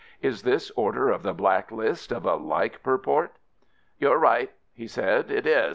Is 0.19 0.41
this 0.41 0.71
Order 0.71 1.11
of 1.11 1.21
the 1.21 1.31
Black 1.31 1.71
List 1.71 2.11
of 2.11 2.25
a 2.25 2.33
like 2.33 2.81
purport?" 2.81 3.33
"You're 3.99 4.17
right," 4.17 4.49
he 4.73 4.87
said, 4.87 5.29
"it 5.29 5.45
is. 5.45 5.69